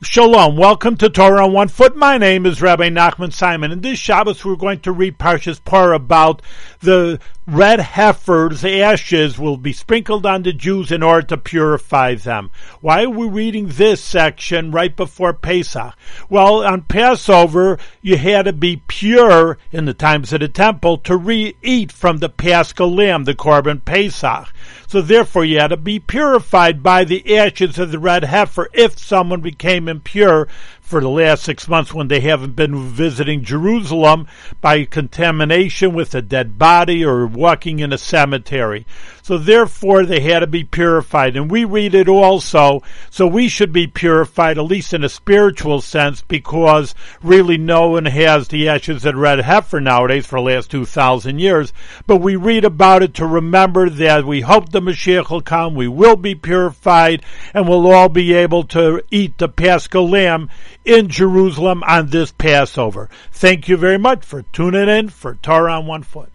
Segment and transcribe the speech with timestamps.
[0.00, 0.56] Shalom.
[0.56, 1.96] Welcome to Torah on One Foot.
[1.96, 3.72] My name is Rabbi Nachman Simon.
[3.72, 6.40] In this Shabbos, we're going to read Parshas Parah about
[6.78, 7.18] the
[7.48, 12.52] red heifer's ashes will be sprinkled on the Jews in order to purify them.
[12.80, 15.94] Why are we reading this section right before Pesach?
[16.28, 21.16] Well, on Passover, you had to be pure in the times of the temple to
[21.16, 24.52] re-eat from the Paschal lamb, the Korban Pesach.
[24.86, 28.98] So therefore you had to be purified by the ashes of the red heifer if
[28.98, 30.48] someone became impure
[30.88, 34.26] for the last six months when they haven't been visiting Jerusalem
[34.62, 38.86] by contamination with a dead body or walking in a cemetery.
[39.22, 41.36] So therefore they had to be purified.
[41.36, 45.82] And we read it also, so we should be purified, at least in a spiritual
[45.82, 50.46] sense, because really no one has the ashes of the red heifer nowadays for the
[50.46, 51.74] last 2,000 years.
[52.06, 55.88] But we read about it to remember that we hope the Mashiach will come, we
[55.88, 57.22] will be purified,
[57.54, 60.50] and we'll all be able to eat the Paschal Lamb
[60.84, 63.08] in Jerusalem on this Passover.
[63.32, 66.26] Thank you very much for tuning in for Torah on One Foot.